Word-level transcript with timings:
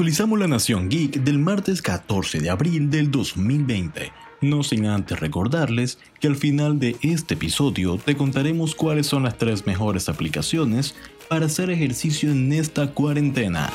Actualizamos 0.00 0.38
la 0.38 0.48
Nación 0.48 0.88
Geek 0.88 1.24
del 1.24 1.38
martes 1.38 1.82
14 1.82 2.40
de 2.40 2.48
abril 2.48 2.88
del 2.88 3.10
2020. 3.10 4.10
No 4.40 4.62
sin 4.62 4.86
antes 4.86 5.20
recordarles 5.20 5.98
que 6.20 6.26
al 6.26 6.36
final 6.36 6.78
de 6.78 6.96
este 7.02 7.34
episodio 7.34 7.98
te 7.98 8.16
contaremos 8.16 8.74
cuáles 8.74 9.06
son 9.06 9.24
las 9.24 9.36
tres 9.36 9.66
mejores 9.66 10.08
aplicaciones 10.08 10.94
para 11.28 11.44
hacer 11.44 11.68
ejercicio 11.68 12.30
en 12.30 12.50
esta 12.54 12.92
cuarentena. 12.92 13.68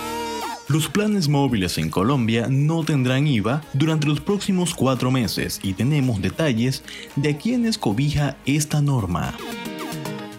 Los 0.67 0.89
planes 0.89 1.29
móviles 1.29 1.77
en 1.77 1.91
Colombia 1.91 2.47
no 2.49 2.83
tendrán 2.83 3.27
IVA 3.27 3.61
durante 3.73 4.07
los 4.07 4.19
próximos 4.19 4.73
cuatro 4.73 5.11
meses 5.11 5.59
y 5.61 5.73
tenemos 5.73 6.23
detalles 6.23 6.83
de 7.15 7.29
a 7.29 7.37
quienes 7.37 7.77
cobija 7.77 8.35
esta 8.47 8.81
norma. 8.81 9.35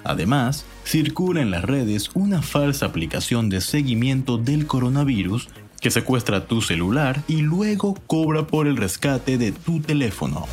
Además, 0.02 0.64
circula 0.84 1.42
en 1.42 1.52
las 1.52 1.62
redes 1.62 2.10
una 2.14 2.42
falsa 2.42 2.86
aplicación 2.86 3.48
de 3.48 3.60
seguimiento 3.60 4.36
del 4.36 4.66
coronavirus 4.66 5.48
que 5.80 5.90
secuestra 5.90 6.46
tu 6.46 6.60
celular 6.60 7.22
y 7.28 7.42
luego 7.42 7.94
cobra 8.06 8.46
por 8.46 8.66
el 8.66 8.76
rescate 8.76 9.38
de 9.38 9.52
tu 9.52 9.80
teléfono. 9.80 10.46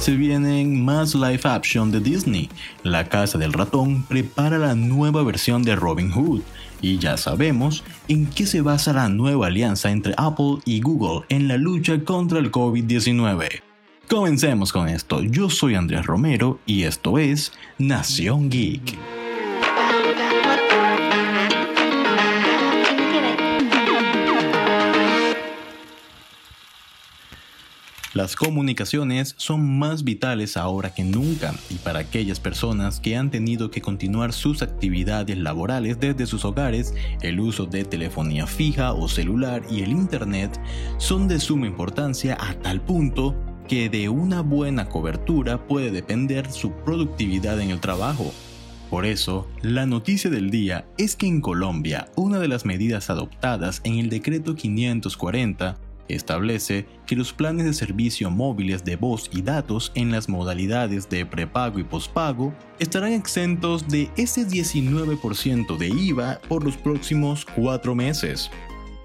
Se 0.00 0.16
vienen 0.16 0.84
más 0.84 1.14
live 1.14 1.42
action 1.44 1.92
de 1.92 2.00
Disney. 2.00 2.50
La 2.82 3.08
Casa 3.08 3.38
del 3.38 3.52
Ratón 3.52 4.02
prepara 4.02 4.58
la 4.58 4.74
nueva 4.74 5.22
versión 5.22 5.62
de 5.62 5.76
Robin 5.76 6.10
Hood 6.10 6.42
y 6.80 6.98
ya 6.98 7.16
sabemos 7.16 7.84
en 8.08 8.26
qué 8.26 8.46
se 8.46 8.60
basa 8.60 8.92
la 8.92 9.08
nueva 9.08 9.46
alianza 9.46 9.90
entre 9.90 10.14
Apple 10.16 10.58
y 10.64 10.80
Google 10.80 11.24
en 11.28 11.46
la 11.46 11.56
lucha 11.56 12.02
contra 12.02 12.40
el 12.40 12.50
COVID-19. 12.50 13.62
Comencemos 14.08 14.72
con 14.72 14.88
esto. 14.88 15.22
Yo 15.22 15.48
soy 15.48 15.76
Andrés 15.76 16.04
Romero 16.04 16.58
y 16.66 16.82
esto 16.82 17.18
es 17.18 17.52
Nación 17.78 18.50
Geek. 18.50 19.21
Las 28.14 28.36
comunicaciones 28.36 29.34
son 29.38 29.78
más 29.78 30.04
vitales 30.04 30.58
ahora 30.58 30.92
que 30.92 31.02
nunca 31.02 31.54
y 31.70 31.76
para 31.76 32.00
aquellas 32.00 32.40
personas 32.40 33.00
que 33.00 33.16
han 33.16 33.30
tenido 33.30 33.70
que 33.70 33.80
continuar 33.80 34.34
sus 34.34 34.60
actividades 34.60 35.38
laborales 35.38 35.98
desde 35.98 36.26
sus 36.26 36.44
hogares, 36.44 36.92
el 37.22 37.40
uso 37.40 37.64
de 37.64 37.84
telefonía 37.84 38.46
fija 38.46 38.92
o 38.92 39.08
celular 39.08 39.62
y 39.70 39.80
el 39.80 39.92
Internet 39.92 40.60
son 40.98 41.26
de 41.26 41.40
suma 41.40 41.66
importancia 41.66 42.36
a 42.38 42.52
tal 42.52 42.82
punto 42.82 43.34
que 43.66 43.88
de 43.88 44.10
una 44.10 44.42
buena 44.42 44.90
cobertura 44.90 45.66
puede 45.66 45.90
depender 45.90 46.52
su 46.52 46.72
productividad 46.84 47.58
en 47.62 47.70
el 47.70 47.80
trabajo. 47.80 48.30
Por 48.90 49.06
eso, 49.06 49.48
la 49.62 49.86
noticia 49.86 50.28
del 50.28 50.50
día 50.50 50.84
es 50.98 51.16
que 51.16 51.26
en 51.26 51.40
Colombia 51.40 52.08
una 52.14 52.40
de 52.40 52.48
las 52.48 52.66
medidas 52.66 53.08
adoptadas 53.08 53.80
en 53.84 53.94
el 53.98 54.10
decreto 54.10 54.54
540 54.54 55.78
establece 56.08 56.86
que 57.06 57.16
los 57.16 57.32
planes 57.32 57.66
de 57.66 57.72
servicio 57.72 58.30
móviles 58.30 58.84
de 58.84 58.96
voz 58.96 59.30
y 59.32 59.42
datos 59.42 59.92
en 59.94 60.10
las 60.10 60.28
modalidades 60.28 61.08
de 61.08 61.26
prepago 61.26 61.78
y 61.78 61.84
pospago 61.84 62.52
estarán 62.78 63.12
exentos 63.12 63.88
de 63.88 64.10
ese 64.16 64.46
19% 64.46 65.76
de 65.76 65.88
IVA 65.88 66.40
por 66.48 66.64
los 66.64 66.76
próximos 66.76 67.44
cuatro 67.44 67.94
meses. 67.94 68.50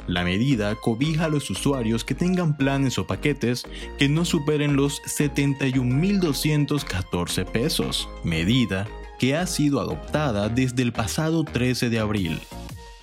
La 0.08 0.24
medida 0.24 0.74
cobija 0.76 1.26
a 1.26 1.30
los 1.30 1.50
usuarios 1.50 2.06
que 2.06 2.16
tengan 2.16 2.56
planes 2.56 2.98
o 2.98 3.06
paquetes 3.06 3.66
que 4.00 4.08
no 4.08 4.24
superen 4.24 4.78
los 4.78 5.02
71.214 5.04 7.46
pesos, 7.46 8.08
medida 8.24 8.88
que 9.20 9.36
ha 9.36 9.46
sido 9.48 9.82
adoptada 9.82 10.48
desde 10.48 10.84
el 10.84 10.94
pasado 10.94 11.44
13 11.44 11.90
de 11.90 12.00
abril. 12.00 12.40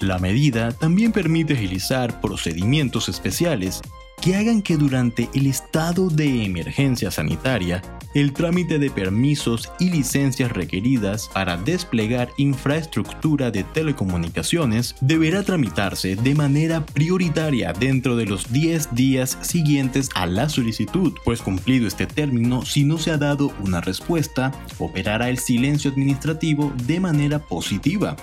La 0.04 0.18
medida 0.18 0.70
también 0.70 1.12
permite 1.12 1.54
agilizar 1.54 2.20
procedimientos 2.20 3.08
especiales 3.08 3.80
que 4.20 4.36
hagan 4.36 4.60
que 4.60 4.76
durante 4.76 5.30
el 5.32 5.46
estado 5.46 6.10
de 6.10 6.44
emergencia 6.44 7.10
sanitaria 7.10 7.80
el 8.14 8.34
trámite 8.34 8.78
de 8.78 8.90
permisos 8.90 9.72
y 9.80 9.88
licencias 9.88 10.52
requeridas 10.52 11.30
para 11.32 11.56
desplegar 11.56 12.28
infraestructura 12.36 13.50
de 13.50 13.64
telecomunicaciones 13.64 14.94
deberá 15.00 15.42
tramitarse 15.42 16.16
de 16.16 16.34
manera 16.34 16.84
prioritaria 16.84 17.72
dentro 17.72 18.14
de 18.14 18.26
los 18.26 18.52
10 18.52 18.94
días 18.94 19.38
siguientes 19.40 20.10
a 20.14 20.26
la 20.26 20.50
solicitud, 20.50 21.14
pues 21.24 21.40
cumplido 21.40 21.88
este 21.88 22.06
término, 22.06 22.66
si 22.66 22.84
no 22.84 22.98
se 22.98 23.10
ha 23.10 23.16
dado 23.16 23.54
una 23.62 23.80
respuesta, 23.80 24.52
operará 24.78 25.30
el 25.30 25.38
silencio 25.38 25.90
administrativo 25.90 26.74
de 26.86 27.00
manera 27.00 27.38
positiva. 27.38 28.16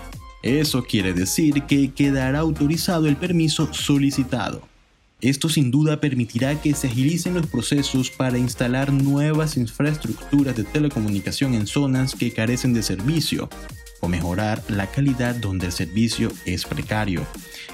Eso 0.43 0.83
quiere 0.83 1.13
decir 1.13 1.63
que 1.63 1.91
quedará 1.91 2.39
autorizado 2.39 3.07
el 3.07 3.15
permiso 3.15 3.71
solicitado. 3.73 4.67
Esto 5.21 5.49
sin 5.49 5.69
duda 5.69 6.01
permitirá 6.01 6.59
que 6.59 6.73
se 6.73 6.87
agilicen 6.87 7.35
los 7.35 7.45
procesos 7.45 8.09
para 8.09 8.39
instalar 8.39 8.91
nuevas 8.91 9.55
infraestructuras 9.55 10.55
de 10.55 10.63
telecomunicación 10.63 11.53
en 11.53 11.67
zonas 11.67 12.15
que 12.15 12.33
carecen 12.33 12.73
de 12.73 12.81
servicio 12.81 13.47
o 13.99 14.07
mejorar 14.07 14.63
la 14.67 14.87
calidad 14.87 15.35
donde 15.35 15.67
el 15.67 15.71
servicio 15.71 16.31
es 16.45 16.65
precario. 16.65 17.23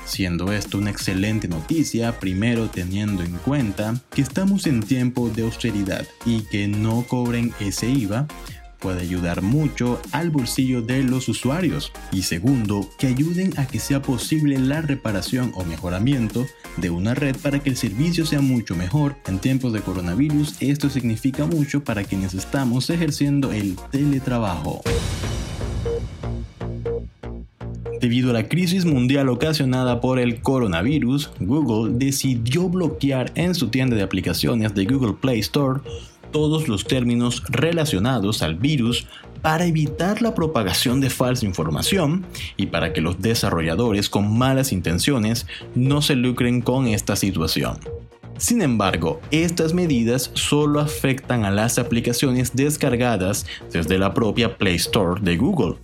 Siendo 0.06 0.52
esto 0.52 0.78
una 0.78 0.90
excelente 0.90 1.48
noticia, 1.48 2.20
primero 2.20 2.70
teniendo 2.70 3.24
en 3.24 3.32
cuenta 3.38 4.02
que 4.14 4.22
estamos 4.22 4.68
en 4.68 4.84
tiempo 4.84 5.30
de 5.30 5.44
austeridad 5.44 6.06
y 6.26 6.42
que 6.42 6.68
no 6.68 7.06
cobren 7.08 7.54
ese 7.62 7.90
IVA, 7.90 8.28
puede 8.80 9.02
ayudar 9.02 9.42
mucho 9.42 10.02
al 10.12 10.30
bolsillo 10.30 10.82
de 10.82 11.04
los 11.04 11.28
usuarios 11.30 11.92
y 12.12 12.24
segundo, 12.24 12.90
que 12.98 13.08
ayuden 13.08 13.54
a 13.58 13.68
que 13.68 13.80
sea 13.80 14.02
posible 14.02 14.58
la 14.60 14.82
reparación 14.82 15.52
o 15.56 15.64
mejoramiento 15.64 16.46
de 16.78 16.90
una 16.90 17.14
red 17.14 17.36
para 17.38 17.60
que 17.60 17.70
el 17.70 17.78
servicio 17.78 18.26
sea 18.26 18.42
mucho 18.42 18.76
mejor 18.76 19.16
en 19.28 19.40
tiempos 19.40 19.74
de 19.74 19.82
coronavirus. 19.82 20.56
Esto 20.62 20.90
significa 20.90 21.46
mucho 21.46 21.84
para 21.84 22.04
quienes 22.04 22.34
estamos 22.34 22.90
ejerciendo 22.90 23.52
el 23.52 23.76
teletrabajo. 23.92 24.82
Debido 28.00 28.30
a 28.30 28.34
la 28.34 28.48
crisis 28.48 28.86
mundial 28.86 29.28
ocasionada 29.28 30.00
por 30.02 30.20
el 30.20 30.42
coronavirus, 30.42 31.32
Google 31.40 31.96
decidió 31.98 32.70
bloquear 32.70 33.32
en 33.34 33.56
su 33.56 33.70
tienda 33.70 33.96
de 33.96 34.04
aplicaciones 34.04 34.76
de 34.76 34.86
Google 34.86 35.16
Play 35.20 35.40
Store 35.40 35.82
todos 36.32 36.68
los 36.68 36.86
términos 36.86 37.44
relacionados 37.50 38.42
al 38.42 38.56
virus 38.56 39.08
para 39.42 39.66
evitar 39.66 40.22
la 40.22 40.36
propagación 40.36 41.00
de 41.00 41.10
falsa 41.10 41.46
información 41.46 42.26
y 42.58 42.68
para 42.68 42.94
que 42.94 43.02
los 43.02 43.22
desarrolladores 43.22 44.10
con 44.10 44.38
malas 44.38 44.72
intenciones 44.72 45.48
no 45.76 46.02
se 46.02 46.16
lucren 46.16 46.62
con 46.62 46.88
esta 46.88 47.16
situación. 47.16 47.78
Sin 48.38 48.62
embargo, 48.62 49.20
estas 49.32 49.74
medidas 49.74 50.30
solo 50.34 50.80
afectan 50.80 51.44
a 51.44 51.52
las 51.52 51.80
aplicaciones 51.80 52.56
descargadas 52.56 53.48
desde 53.72 53.98
la 53.98 54.14
propia 54.14 54.58
Play 54.58 54.76
Store 54.76 55.20
de 55.22 55.38
Google. 55.38 55.76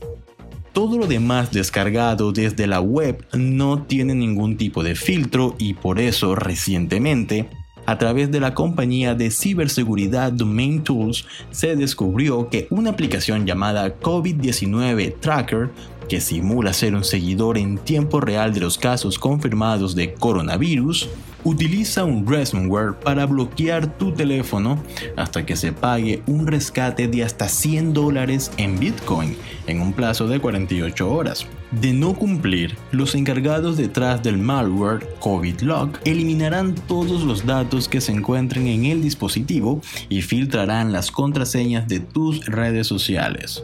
Todo 0.72 0.98
lo 0.98 1.08
demás 1.08 1.52
descargado 1.52 2.32
desde 2.32 2.68
la 2.68 2.80
web 2.80 3.26
no 3.34 3.84
tiene 3.84 4.14
ningún 4.16 4.58
tipo 4.58 4.84
de 4.84 4.96
filtro 4.96 5.56
y 5.58 5.74
por 5.76 6.00
eso 6.00 6.36
recientemente 6.36 7.48
a 7.86 7.98
través 7.98 8.32
de 8.32 8.40
la 8.40 8.54
compañía 8.54 9.16
de 9.16 9.32
ciberseguridad 9.32 10.32
Domain 10.32 10.84
Tools 10.84 11.26
se 11.52 11.76
descubrió 11.76 12.50
que 12.50 12.68
una 12.70 12.92
aplicación 12.92 13.46
llamada 13.46 14.00
COVID-19 14.00 15.16
Tracker, 15.20 15.70
que 16.08 16.22
simula 16.22 16.74
ser 16.74 16.96
un 16.96 17.04
seguidor 17.04 17.58
en 17.58 17.78
tiempo 17.78 18.20
real 18.22 18.54
de 18.54 18.62
los 18.62 18.78
casos 18.78 19.20
confirmados 19.20 19.96
de 19.96 20.14
coronavirus, 20.14 21.10
Utiliza 21.46 22.06
un 22.06 22.26
ransomware 22.26 22.94
para 22.94 23.26
bloquear 23.26 23.98
tu 23.98 24.14
teléfono 24.14 24.82
hasta 25.18 25.46
que 25.46 25.56
se 25.56 25.74
pague 25.74 26.22
un 26.26 26.48
rescate 26.48 27.08
de 27.08 27.24
hasta 27.24 27.50
100 27.50 27.94
dólares 27.94 28.52
en 28.58 28.80
Bitcoin 28.80 29.36
en 29.68 29.82
un 29.82 29.94
plazo 29.94 30.28
de 30.28 30.40
48 30.40 31.12
horas. 31.12 31.46
De 31.72 31.92
no 31.92 32.14
cumplir, 32.14 32.78
los 32.92 33.16
encargados 33.16 33.78
detrás 33.78 34.22
del 34.22 34.38
malware 34.38 35.08
COVID-Log 35.20 35.90
eliminarán 36.06 36.76
todos 36.76 37.24
los 37.24 37.46
datos 37.46 37.90
que 37.90 38.00
se 38.00 38.12
encuentren 38.12 38.68
en 38.68 38.86
el 38.86 39.02
dispositivo 39.02 39.82
y 40.08 40.22
filtrarán 40.22 40.92
las 40.92 41.12
contraseñas 41.12 41.88
de 41.88 42.00
tus 42.00 42.46
redes 42.46 42.88
sociales. 42.88 43.64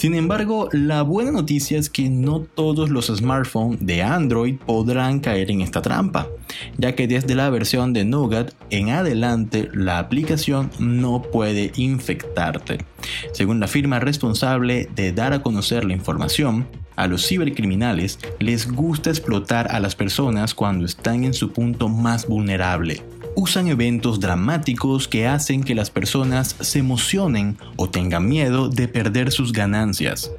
Sin 0.00 0.14
embargo, 0.14 0.70
la 0.72 1.02
buena 1.02 1.30
noticia 1.30 1.78
es 1.78 1.90
que 1.90 2.08
no 2.08 2.40
todos 2.40 2.88
los 2.88 3.08
smartphones 3.08 3.84
de 3.84 4.02
Android 4.02 4.56
podrán 4.56 5.20
caer 5.20 5.50
en 5.50 5.60
esta 5.60 5.82
trampa, 5.82 6.26
ya 6.78 6.94
que 6.94 7.06
desde 7.06 7.34
la 7.34 7.50
versión 7.50 7.92
de 7.92 8.06
Nougat 8.06 8.54
en 8.70 8.88
adelante 8.88 9.68
la 9.74 9.98
aplicación 9.98 10.70
no 10.78 11.20
puede 11.20 11.72
infectarte. 11.76 12.78
Según 13.34 13.60
la 13.60 13.68
firma 13.68 14.00
responsable 14.00 14.88
de 14.96 15.12
dar 15.12 15.34
a 15.34 15.42
conocer 15.42 15.84
la 15.84 15.92
información, 15.92 16.66
a 16.96 17.06
los 17.06 17.28
cibercriminales 17.28 18.18
les 18.38 18.72
gusta 18.72 19.10
explotar 19.10 19.70
a 19.70 19.80
las 19.80 19.96
personas 19.96 20.54
cuando 20.54 20.86
están 20.86 21.24
en 21.24 21.34
su 21.34 21.52
punto 21.52 21.90
más 21.90 22.26
vulnerable 22.26 23.02
usan 23.34 23.68
eventos 23.68 24.20
dramáticos 24.20 25.08
que 25.08 25.26
hacen 25.26 25.62
que 25.62 25.74
las 25.74 25.90
personas 25.90 26.56
se 26.60 26.80
emocionen 26.80 27.58
o 27.76 27.88
tengan 27.88 28.28
miedo 28.28 28.68
de 28.68 28.88
perder 28.88 29.32
sus 29.32 29.52
ganancias. 29.52 30.30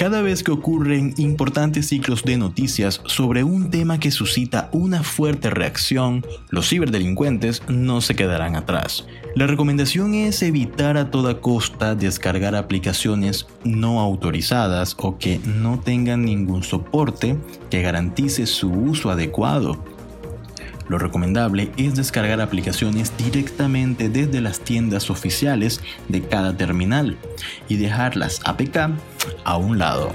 Cada 0.00 0.22
vez 0.22 0.42
que 0.42 0.50
ocurren 0.50 1.12
importantes 1.18 1.88
ciclos 1.88 2.22
de 2.22 2.38
noticias 2.38 3.02
sobre 3.04 3.44
un 3.44 3.70
tema 3.70 4.00
que 4.00 4.10
suscita 4.10 4.70
una 4.72 5.02
fuerte 5.02 5.50
reacción, 5.50 6.24
los 6.48 6.70
ciberdelincuentes 6.70 7.62
no 7.68 8.00
se 8.00 8.14
quedarán 8.14 8.56
atrás. 8.56 9.06
La 9.36 9.46
recomendación 9.46 10.14
es 10.14 10.42
evitar 10.42 10.96
a 10.96 11.10
toda 11.10 11.42
costa 11.42 11.94
descargar 11.94 12.54
aplicaciones 12.54 13.46
no 13.62 14.00
autorizadas 14.00 14.96
o 14.98 15.18
que 15.18 15.38
no 15.44 15.78
tengan 15.80 16.24
ningún 16.24 16.62
soporte 16.62 17.36
que 17.68 17.82
garantice 17.82 18.46
su 18.46 18.70
uso 18.70 19.10
adecuado. 19.10 19.84
Lo 20.90 20.98
recomendable 20.98 21.70
es 21.76 21.94
descargar 21.94 22.40
aplicaciones 22.40 23.16
directamente 23.16 24.08
desde 24.08 24.40
las 24.40 24.58
tiendas 24.58 25.08
oficiales 25.08 25.80
de 26.08 26.20
cada 26.20 26.56
terminal 26.56 27.16
y 27.68 27.76
dejar 27.76 28.16
las 28.16 28.40
APK 28.44 28.90
a 29.44 29.56
un 29.56 29.78
lado. 29.78 30.12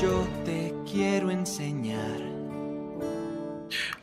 Yo 0.00 0.26
te 0.46 0.72
quiero 0.90 1.30
enseñar. 1.30 2.22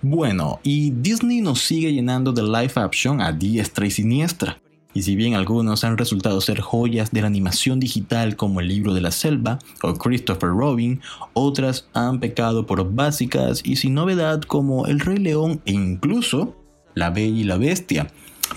Bueno, 0.04 0.60
y 0.62 0.92
Disney 0.92 1.42
nos 1.42 1.62
sigue 1.62 1.92
llenando 1.92 2.32
de 2.32 2.44
live 2.44 2.74
action 2.76 3.22
a 3.22 3.32
diestra 3.32 3.88
y 3.88 3.90
siniestra. 3.90 4.63
Y 4.94 5.02
si 5.02 5.16
bien 5.16 5.34
algunos 5.34 5.84
han 5.84 5.98
resultado 5.98 6.40
ser 6.42 6.62
joyas 6.62 7.12
de 7.12 7.22
la 7.22 7.28
animación 7.28 7.80
digital 7.80 8.36
como 8.36 8.60
El 8.60 8.68
libro 8.68 8.94
de 8.94 9.02
la 9.02 9.12
selva 9.12 9.60
o 9.82 9.96
Christopher 9.96 10.50
Robin, 10.50 11.02
otras 11.34 11.88
han 11.94 12.20
pecado 12.20 12.66
por 12.66 12.94
básicas 12.94 13.62
y 13.64 13.78
sin 13.78 13.96
novedad 13.96 14.42
como 14.42 14.86
El 14.86 15.00
Rey 15.00 15.18
León 15.18 15.62
e 15.66 15.72
incluso 15.72 16.56
La 16.94 17.10
Bella 17.10 17.40
y 17.40 17.44
la 17.44 17.58
Bestia. 17.58 18.08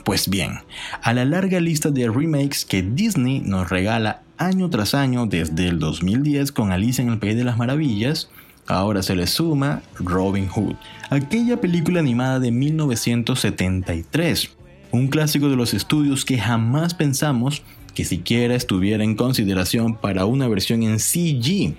Pues 0.04 0.28
bien, 0.28 0.58
a 1.02 1.14
la 1.14 1.24
larga 1.24 1.60
lista 1.60 1.90
de 1.90 2.10
remakes 2.10 2.64
que 2.64 2.82
Disney 2.82 3.40
nos 3.40 3.70
regala 3.70 4.22
año 4.36 4.68
tras 4.68 4.94
año 4.94 5.26
desde 5.26 5.68
el 5.68 5.78
2010 5.78 6.52
con 6.52 6.70
Alicia 6.70 7.02
en 7.02 7.08
el 7.08 7.18
País 7.18 7.36
de 7.36 7.44
las 7.44 7.56
Maravillas, 7.56 8.28
ahora 8.66 9.02
se 9.02 9.16
le 9.16 9.26
suma 9.26 9.82
Robin 9.98 10.48
Hood, 10.48 10.74
aquella 11.08 11.60
película 11.60 12.00
animada 12.00 12.40
de 12.40 12.50
1973 12.50 14.55
un 14.90 15.08
clásico 15.08 15.48
de 15.48 15.56
los 15.56 15.74
estudios 15.74 16.24
que 16.24 16.38
jamás 16.38 16.94
pensamos 16.94 17.62
que 17.94 18.04
siquiera 18.04 18.54
estuviera 18.54 19.02
en 19.02 19.14
consideración 19.14 19.96
para 19.96 20.26
una 20.26 20.48
versión 20.48 20.82
en 20.82 20.98
CG. 20.98 21.74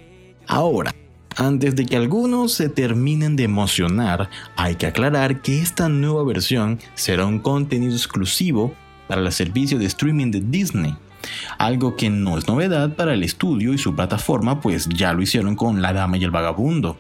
Ahora, 0.48 0.94
antes 1.36 1.76
de 1.76 1.86
que 1.86 1.96
algunos 1.96 2.54
se 2.54 2.70
terminen 2.70 3.36
de 3.36 3.44
emocionar, 3.44 4.30
hay 4.56 4.76
que 4.76 4.88
aclarar 4.88 5.42
que 5.42 5.62
esta 5.62 5.88
nueva 5.88 6.24
versión 6.24 6.80
será 6.96 7.28
un 7.28 7.40
contenido 7.40 7.94
exclusivo 7.94 8.74
para 9.08 9.22
el 9.22 9.32
servicio 9.32 9.78
de 9.78 9.86
streaming 9.86 10.32
de 10.32 10.42
Disney. 10.42 10.96
Algo 11.60 11.96
que 11.96 12.10
no 12.10 12.38
es 12.38 12.48
novedad 12.48 12.96
para 12.96 13.14
el 13.14 13.24
estudio 13.24 13.74
y 13.74 13.78
su 13.78 13.96
plataforma, 13.96 14.62
pues 14.62 14.90
ya 14.90 15.14
lo 15.14 15.22
hicieron 15.22 15.56
con 15.56 15.82
La 15.82 15.94
Dama 15.94 16.18
y 16.18 16.24
el 16.24 16.32
Vagabundo. 16.32 16.98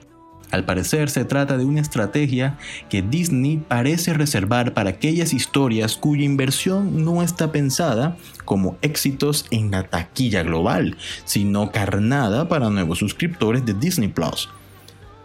Al 0.49 0.63
parecer 0.63 1.09
se 1.09 1.25
trata 1.25 1.57
de 1.57 1.65
una 1.65 1.81
estrategia 1.81 2.57
que 2.89 3.01
Disney 3.01 3.57
parece 3.57 4.13
reservar 4.13 4.73
para 4.73 4.91
aquellas 4.91 5.33
historias 5.33 5.97
cuya 5.97 6.23
inversión 6.23 7.03
no 7.03 7.21
está 7.21 7.51
pensada 7.51 8.15
como 8.45 8.77
éxitos 8.81 9.45
en 9.51 9.71
la 9.71 9.83
taquilla 9.83 10.43
global, 10.43 10.95
sino 11.25 11.71
carnada 11.71 12.47
para 12.47 12.69
nuevos 12.69 12.99
suscriptores 12.99 13.65
de 13.65 13.73
Disney 13.73 14.07
Plus. 14.07 14.49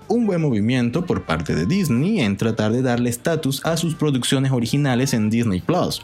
Un 0.09 0.27
buen 0.27 0.43
movimiento 0.43 1.07
por 1.07 1.23
parte 1.23 1.55
de 1.55 1.67
Disney 1.67 2.21
en 2.21 2.37
tratar 2.37 2.73
de 2.73 2.83
darle 2.83 3.09
estatus 3.09 3.65
a 3.65 3.77
sus 3.77 3.95
producciones 3.95 4.51
originales 4.51 5.15
en 5.15 5.31
Disney 5.31 5.61
Plus. 5.61 6.03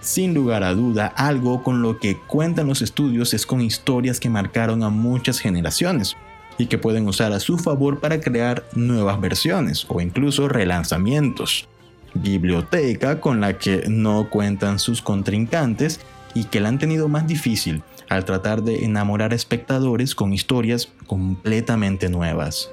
Sin 0.00 0.34
lugar 0.34 0.62
a 0.62 0.72
duda, 0.72 1.08
algo 1.08 1.64
con 1.64 1.82
lo 1.82 1.98
que 1.98 2.16
cuentan 2.28 2.68
los 2.68 2.80
estudios 2.80 3.34
es 3.34 3.44
con 3.44 3.60
historias 3.60 4.20
que 4.20 4.30
marcaron 4.30 4.84
a 4.84 4.88
muchas 4.88 5.40
generaciones 5.40 6.16
y 6.62 6.66
que 6.66 6.78
pueden 6.78 7.08
usar 7.08 7.32
a 7.32 7.40
su 7.40 7.58
favor 7.58 7.98
para 7.98 8.20
crear 8.20 8.64
nuevas 8.74 9.20
versiones 9.20 9.84
o 9.88 10.00
incluso 10.00 10.48
relanzamientos. 10.48 11.66
Biblioteca 12.14 13.20
con 13.20 13.40
la 13.40 13.58
que 13.58 13.84
no 13.88 14.30
cuentan 14.30 14.78
sus 14.78 15.02
contrincantes 15.02 16.00
y 16.34 16.44
que 16.44 16.60
la 16.60 16.68
han 16.68 16.78
tenido 16.78 17.08
más 17.08 17.26
difícil 17.26 17.82
al 18.08 18.24
tratar 18.24 18.62
de 18.62 18.84
enamorar 18.84 19.32
a 19.32 19.34
espectadores 19.34 20.14
con 20.14 20.32
historias 20.32 20.88
completamente 21.06 22.08
nuevas. 22.08 22.70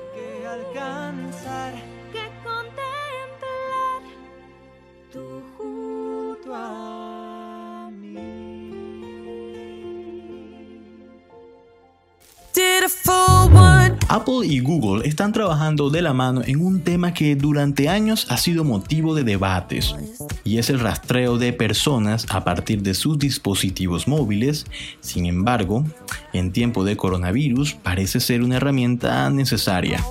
Apple 14.10 14.44
y 14.44 14.60
Google 14.60 15.08
están 15.08 15.32
trabajando 15.34 15.92
de 15.92 16.02
la 16.02 16.14
mano 16.14 16.42
en 16.44 16.66
un 16.66 16.82
tema 16.82 17.14
que 17.14 17.36
durante 17.36 17.90
años 17.90 18.26
ha 18.30 18.38
sido 18.38 18.64
motivo 18.64 19.14
de 19.14 19.24
debates, 19.24 19.96
y 20.44 20.58
es 20.58 20.72
el 20.72 20.80
rastreo 20.80 21.38
de 21.38 21.54
personas 21.54 22.26
a 22.30 22.44
partir 22.44 22.82
de 22.82 22.96
sus 22.96 23.20
dispositivos 23.20 24.08
móviles. 24.08 24.66
Sin 25.00 25.28
embargo, 25.28 25.86
en 26.34 26.52
tiempo 26.52 26.84
de 26.84 26.98
coronavirus 26.98 27.76
parece 27.76 28.20
ser 28.20 28.42
una 28.42 28.58
herramienta 28.58 29.30
necesaria. 29.30 30.04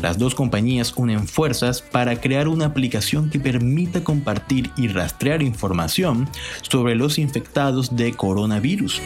Las 0.00 0.18
dos 0.18 0.34
compañías 0.34 0.94
unen 0.96 1.28
fuerzas 1.28 1.82
para 1.82 2.18
crear 2.20 2.48
una 2.48 2.66
aplicación 2.66 3.28
que 3.28 3.38
permita 3.38 4.02
compartir 4.02 4.70
y 4.78 4.88
rastrear 4.88 5.42
información 5.42 6.28
sobre 6.62 6.94
los 6.94 7.18
infectados 7.18 7.96
de 7.96 8.14
coronavirus. 8.14 9.00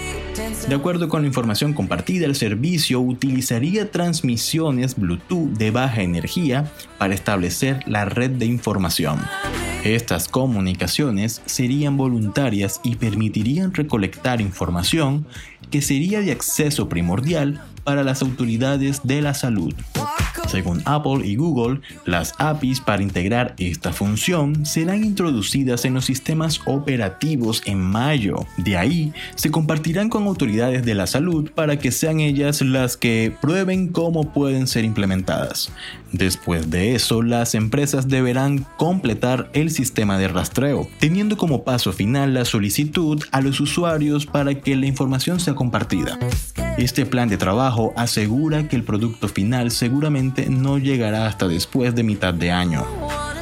De 0.69 0.75
acuerdo 0.77 1.09
con 1.09 1.23
la 1.23 1.29
información 1.29 1.73
compartida, 1.73 2.27
el 2.27 2.37
servicio 2.37 3.01
utilizaría 3.01 3.91
transmisiones 3.91 4.97
Bluetooth 4.97 5.51
de 5.51 5.71
baja 5.71 6.03
energía 6.03 6.71
para 6.99 7.15
establecer 7.15 7.81
la 7.87 8.05
red 8.05 8.31
de 8.31 8.47
información. 8.47 9.19
Estas 9.85 10.29
comunicaciones 10.29 11.41
serían 11.47 11.97
voluntarias 11.97 12.81
y 12.85 12.97
permitirían 12.97 13.73
recolectar 13.73 14.41
información 14.41 15.27
que 15.71 15.81
sería 15.81 16.21
de 16.21 16.33
acceso 16.33 16.89
primordial 16.89 17.63
para 17.83 18.05
las 18.05 18.21
autoridades 18.23 19.01
de 19.05 19.23
la 19.23 19.35
salud. 19.35 19.75
Según 20.51 20.83
Apple 20.85 21.25
y 21.25 21.37
Google, 21.37 21.81
las 22.07 22.35
APIs 22.39 22.81
para 22.81 23.05
integrar 23.05 23.55
esta 23.57 23.93
función 23.93 24.67
serán 24.67 25.05
introducidas 25.05 25.85
en 25.85 25.95
los 25.95 26.07
sistemas 26.07 26.61
operativos 26.65 27.63
en 27.67 27.81
mayo. 27.81 28.47
De 28.57 28.77
ahí, 28.77 29.13
se 29.37 29.53
compartirán 29.53 30.09
con 30.09 30.27
autoridades 30.27 30.85
de 30.85 30.97
la 30.97 31.07
salud 31.07 31.53
para 31.55 31.79
que 31.79 31.93
sean 31.93 32.19
ellas 32.19 32.63
las 32.63 32.97
que 32.97 33.33
prueben 33.41 33.89
cómo 33.89 34.33
pueden 34.33 34.67
ser 34.67 34.85
implementadas. 34.85 35.71
Después 36.11 36.69
de 36.69 36.97
eso, 36.97 37.23
las 37.23 37.55
empresas 37.55 38.09
deberán 38.09 38.67
completar 38.77 39.51
el 39.53 39.71
sistema 39.71 40.19
de 40.19 40.27
rastreo, 40.27 40.89
teniendo 40.99 41.37
como 41.37 41.63
paso 41.63 41.93
final 41.93 42.35
la 42.35 42.45
solicitud 42.45 43.23
a 43.31 43.41
los 43.41 43.61
usuarios 43.61 44.27
para 44.27 44.57
que 44.57 44.75
la 44.75 44.87
información 44.87 45.39
sea 45.39 45.55
compartida. 45.55 46.19
Este 46.79 47.05
plan 47.05 47.29
de 47.29 47.37
trabajo 47.37 47.93
asegura 47.97 48.69
que 48.69 48.77
el 48.77 48.85
producto 48.85 49.29
final 49.29 49.71
seguramente 49.71 50.49
no 50.49 50.79
llegará 50.79 51.27
hasta 51.27 51.47
después 51.47 51.95
de 51.95 52.03
mitad 52.03 52.33
de 52.33 52.51
año. 52.51 52.85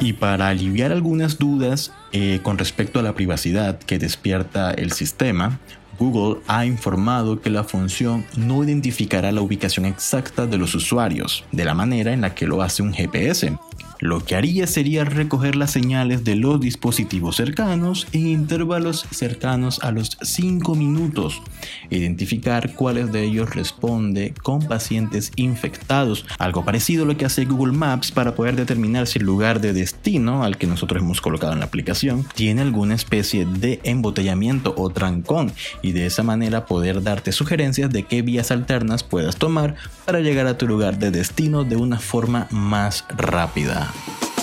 Y 0.01 0.13
para 0.13 0.49
aliviar 0.49 0.91
algunas 0.91 1.37
dudas 1.37 1.91
eh, 2.11 2.39
con 2.43 2.57
respecto 2.57 2.99
a 2.99 3.03
la 3.03 3.15
privacidad 3.15 3.79
que 3.79 3.99
despierta 3.99 4.71
el 4.71 4.91
sistema, 4.91 5.59
Google 5.99 6.41
ha 6.47 6.65
informado 6.65 7.41
que 7.41 7.49
la 7.49 7.65
función 7.65 8.25
no 8.37 8.63
identificará 8.63 9.31
la 9.33 9.41
ubicación 9.41 9.85
exacta 9.85 10.47
de 10.47 10.57
los 10.57 10.73
usuarios, 10.73 11.43
de 11.51 11.65
la 11.65 11.73
manera 11.73 12.13
en 12.13 12.21
la 12.21 12.33
que 12.33 12.47
lo 12.47 12.61
hace 12.61 12.81
un 12.81 12.93
GPS, 12.93 13.57
lo 13.99 14.23
que 14.23 14.35
haría 14.35 14.65
sería 14.65 15.03
recoger 15.03 15.55
las 15.55 15.71
señales 15.71 16.23
de 16.23 16.35
los 16.35 16.59
dispositivos 16.59 17.35
cercanos 17.35 18.07
en 18.13 18.27
intervalos 18.27 19.05
cercanos 19.11 19.79
a 19.83 19.91
los 19.91 20.17
5 20.21 20.75
minutos, 20.75 21.41
identificar 21.89 22.73
cuáles 22.73 23.11
de 23.11 23.23
ellos 23.23 23.53
responde 23.53 24.33
con 24.41 24.61
pacientes 24.61 25.31
infectados, 25.35 26.25
algo 26.37 26.63
parecido 26.63 27.03
a 27.03 27.07
lo 27.07 27.17
que 27.17 27.25
hace 27.25 27.45
Google 27.45 27.73
Maps 27.73 28.11
para 28.11 28.35
poder 28.35 28.55
determinar 28.55 29.07
si 29.07 29.19
el 29.19 29.25
lugar 29.25 29.59
de 29.59 29.73
destino 29.73 30.43
al 30.43 30.57
que 30.57 30.67
nosotros 30.67 31.01
hemos 31.01 31.21
colocado 31.21 31.53
en 31.53 31.59
la 31.59 31.65
aplicación 31.65 32.25
tiene 32.35 32.61
alguna 32.61 32.95
especie 32.95 33.45
de 33.45 33.79
embotellamiento 33.83 34.73
o 34.77 34.89
trancón 34.89 35.51
y 35.81 35.91
de 35.91 36.05
esa 36.05 36.23
manera 36.23 36.65
poder 36.65 37.03
darte 37.03 37.31
sugerencias 37.31 37.89
de 37.89 38.03
qué 38.03 38.21
vías 38.21 38.51
alternas 38.51 39.03
puedas 39.03 39.35
tomar 39.35 39.75
para 40.05 40.21
llegar 40.21 40.47
a 40.47 40.57
tu 40.57 40.67
lugar 40.67 40.99
de 40.99 41.11
destino 41.11 41.63
de 41.63 41.75
una 41.75 41.99
forma 41.99 42.47
más 42.49 43.05
rápida. 43.17 43.88
Ghana. 43.89 44.38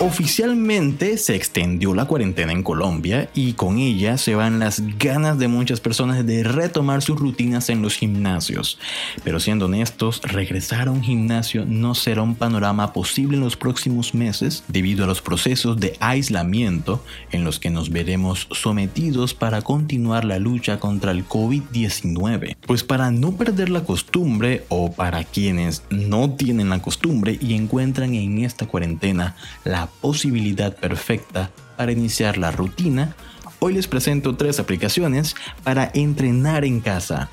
Oficialmente 0.00 1.18
se 1.18 1.36
extendió 1.36 1.94
la 1.94 2.06
cuarentena 2.06 2.52
en 2.52 2.62
Colombia 2.62 3.28
y 3.34 3.52
con 3.52 3.78
ella 3.78 4.16
se 4.16 4.34
van 4.34 4.58
las 4.58 4.82
ganas 4.98 5.38
de 5.38 5.46
muchas 5.46 5.78
personas 5.80 6.24
de 6.26 6.42
retomar 6.42 7.02
sus 7.02 7.20
rutinas 7.20 7.68
en 7.68 7.82
los 7.82 7.96
gimnasios. 7.96 8.78
Pero 9.24 9.40
siendo 9.40 9.66
honestos, 9.66 10.22
regresar 10.22 10.88
a 10.88 10.90
un 10.90 11.02
gimnasio 11.02 11.66
no 11.66 11.94
será 11.94 12.22
un 12.22 12.34
panorama 12.34 12.94
posible 12.94 13.36
en 13.36 13.44
los 13.44 13.56
próximos 13.56 14.14
meses 14.14 14.64
debido 14.68 15.04
a 15.04 15.06
los 15.06 15.20
procesos 15.20 15.78
de 15.78 15.96
aislamiento 16.00 17.04
en 17.30 17.44
los 17.44 17.58
que 17.58 17.68
nos 17.68 17.90
veremos 17.90 18.48
sometidos 18.52 19.34
para 19.34 19.60
continuar 19.60 20.24
la 20.24 20.38
lucha 20.38 20.80
contra 20.80 21.10
el 21.12 21.28
COVID-19. 21.28 22.56
Pues 22.66 22.84
para 22.84 23.10
no 23.10 23.32
perder 23.32 23.68
la 23.68 23.84
costumbre 23.84 24.64
o 24.70 24.92
para 24.92 25.24
quienes 25.24 25.82
no 25.90 26.30
tienen 26.30 26.70
la 26.70 26.80
costumbre 26.80 27.38
y 27.38 27.52
encuentran 27.52 28.14
en 28.14 28.42
esta 28.44 28.66
cuarentena 28.66 29.36
la 29.64 29.89
posibilidad 30.00 30.76
perfecta 30.76 31.50
para 31.76 31.92
iniciar 31.92 32.38
la 32.38 32.50
rutina, 32.50 33.14
hoy 33.58 33.74
les 33.74 33.86
presento 33.86 34.36
tres 34.36 34.60
aplicaciones 34.60 35.34
para 35.62 35.90
entrenar 35.94 36.64
en 36.64 36.80
casa. 36.80 37.30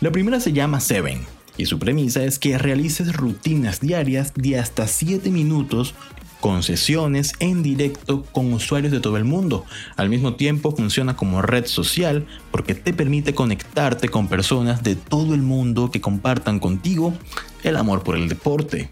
La 0.00 0.10
primera 0.10 0.40
se 0.40 0.52
llama 0.52 0.80
Seven 0.80 1.20
y 1.56 1.66
su 1.66 1.78
premisa 1.78 2.24
es 2.24 2.38
que 2.38 2.58
realices 2.58 3.14
rutinas 3.14 3.80
diarias 3.80 4.32
de 4.34 4.58
hasta 4.58 4.86
7 4.86 5.30
minutos 5.30 5.94
con 6.40 6.62
sesiones 6.62 7.32
en 7.40 7.62
directo 7.62 8.22
con 8.24 8.52
usuarios 8.52 8.92
de 8.92 9.00
todo 9.00 9.16
el 9.16 9.24
mundo. 9.24 9.64
Al 9.96 10.08
mismo 10.10 10.34
tiempo 10.34 10.74
funciona 10.76 11.16
como 11.16 11.42
red 11.42 11.66
social 11.66 12.26
porque 12.50 12.74
te 12.74 12.92
permite 12.92 13.34
conectarte 13.34 14.08
con 14.08 14.28
personas 14.28 14.82
de 14.82 14.96
todo 14.96 15.34
el 15.34 15.42
mundo 15.42 15.90
que 15.90 16.00
compartan 16.00 16.58
contigo 16.58 17.14
el 17.62 17.76
amor 17.76 18.02
por 18.02 18.16
el 18.16 18.28
deporte. 18.28 18.90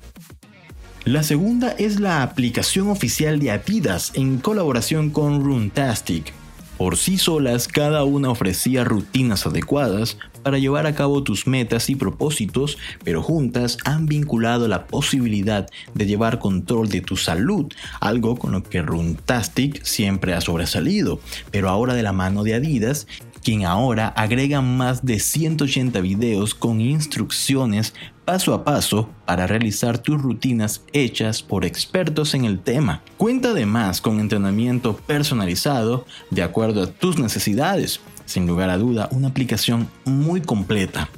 La 1.05 1.23
segunda 1.23 1.73
es 1.73 2.01
la 2.01 2.23
aplicación 2.23 2.89
oficial 2.89 3.39
de 3.39 3.51
Adidas 3.51 4.13
en 4.15 4.39
colaboración 4.39 5.11
con 5.11 5.45
Runtastic. 5.45 6.33
Por 6.79 6.97
sí 6.97 7.19
solas, 7.19 7.69
cada 7.69 8.05
una 8.05 8.31
ofrecía 8.31 8.85
rutinas 8.85 9.47
adecuadas 9.47 10.17
para 10.43 10.57
llevar 10.57 10.87
a 10.87 10.95
cabo 10.95 11.23
tus 11.23 11.47
metas 11.47 11.91
y 11.91 11.95
propósitos, 11.95 12.79
pero 13.05 13.23
juntas 13.23 13.77
han 13.85 14.07
vinculado 14.07 14.67
la 14.67 14.87
posibilidad 14.87 15.69
de 15.93 16.07
llevar 16.07 16.39
control 16.39 16.89
de 16.89 17.03
tu 17.03 17.19
salud, 17.19 17.71
algo 18.01 18.37
con 18.37 18.53
lo 18.53 18.63
que 18.63 18.81
Runtastic 18.81 19.85
siempre 19.85 20.33
ha 20.33 20.41
sobresalido, 20.41 21.21
pero 21.51 21.69
ahora 21.69 21.93
de 21.93 22.03
la 22.03 22.15
mano 22.15 22.45
de 22.45 22.55
Adidas 22.55 23.07
quien 23.45 23.67
ahora 23.67 24.09
agrega 24.09 24.63
más 24.63 25.05
de 25.05 25.21
180 25.21 26.01
videos 26.01 26.55
con 26.55 26.81
instrucciones 26.81 27.93
paso 28.25 28.55
a 28.55 28.65
paso 28.65 29.09
para 29.27 29.47
realizar 29.47 29.99
tus 29.99 30.21
rutinas 30.21 30.83
hechas 30.93 31.43
por 31.43 31.65
expertos 31.65 32.35
en 32.35 32.45
el 32.45 32.61
tema. 32.61 33.03
Cuenta 33.17 33.51
además 33.51 34.01
con 34.01 34.21
entrenamiento 34.21 34.97
personalizado 34.97 36.07
de 36.31 36.43
acuerdo 36.43 36.83
a 36.83 36.87
tus 36.87 37.19
necesidades. 37.19 38.01
Sin 38.25 38.47
lugar 38.47 38.71
a 38.71 38.79
duda, 38.79 39.09
una 39.13 39.29
aplicación 39.29 39.89
muy 40.05 40.41
completa. 40.41 41.11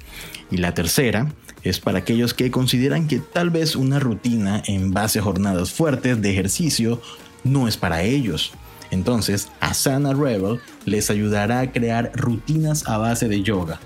Y 0.50 0.56
la 0.56 0.75
tercera 0.75 1.32
es 1.62 1.80
para 1.80 1.98
aquellos 1.98 2.34
que 2.34 2.50
consideran 2.50 3.06
que 3.06 3.18
tal 3.18 3.50
vez 3.50 3.76
una 3.76 3.98
rutina 3.98 4.62
en 4.66 4.92
base 4.92 5.18
a 5.18 5.22
jornadas 5.22 5.72
fuertes 5.72 6.20
de 6.20 6.30
ejercicio 6.30 7.00
no 7.44 7.68
es 7.68 7.76
para 7.76 8.02
ellos. 8.02 8.52
Entonces, 8.90 9.48
Asana 9.60 10.12
Rebel 10.12 10.60
les 10.84 11.10
ayudará 11.10 11.60
a 11.60 11.72
crear 11.72 12.12
rutinas 12.14 12.86
a 12.88 12.98
base 12.98 13.28
de 13.28 13.42
yoga. 13.42 13.80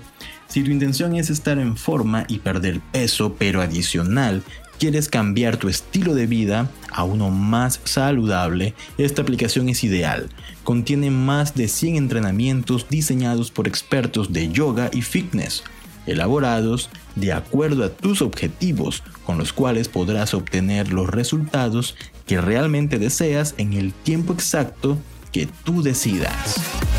Si 0.51 0.63
tu 0.63 0.69
intención 0.69 1.15
es 1.15 1.29
estar 1.29 1.59
en 1.59 1.77
forma 1.77 2.25
y 2.27 2.39
perder 2.39 2.81
peso, 2.91 3.37
pero 3.39 3.61
adicional, 3.61 4.43
quieres 4.79 5.07
cambiar 5.07 5.55
tu 5.55 5.69
estilo 5.69 6.13
de 6.13 6.27
vida 6.27 6.69
a 6.91 7.05
uno 7.05 7.29
más 7.29 7.79
saludable, 7.85 8.73
esta 8.97 9.21
aplicación 9.21 9.69
es 9.69 9.85
ideal. 9.85 10.27
Contiene 10.65 11.09
más 11.09 11.55
de 11.55 11.69
100 11.69 11.95
entrenamientos 11.95 12.89
diseñados 12.89 13.49
por 13.49 13.65
expertos 13.65 14.33
de 14.33 14.49
yoga 14.49 14.89
y 14.91 15.03
fitness, 15.03 15.63
elaborados 16.05 16.89
de 17.15 17.31
acuerdo 17.31 17.85
a 17.85 17.89
tus 17.89 18.21
objetivos, 18.21 19.03
con 19.25 19.37
los 19.37 19.53
cuales 19.53 19.87
podrás 19.87 20.33
obtener 20.33 20.91
los 20.91 21.07
resultados 21.07 21.95
que 22.25 22.41
realmente 22.41 22.99
deseas 22.99 23.55
en 23.57 23.71
el 23.71 23.93
tiempo 23.93 24.33
exacto 24.33 24.97
que 25.31 25.47
tú 25.63 25.81
decidas. 25.81 26.90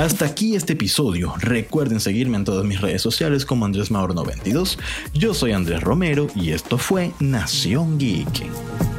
Hasta 0.00 0.24
aquí 0.24 0.56
este 0.56 0.72
episodio. 0.72 1.34
Recuerden 1.40 2.00
seguirme 2.00 2.38
en 2.38 2.46
todas 2.46 2.64
mis 2.64 2.80
redes 2.80 3.02
sociales 3.02 3.44
como 3.44 3.66
Andrés 3.66 3.90
Mauro 3.90 4.14
92. 4.14 4.78
Yo 5.12 5.34
soy 5.34 5.52
Andrés 5.52 5.82
Romero 5.82 6.26
y 6.34 6.52
esto 6.52 6.78
fue 6.78 7.12
Nación 7.20 7.98
Geek. 7.98 8.89